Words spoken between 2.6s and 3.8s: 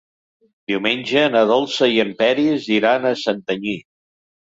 iran a Santanyí.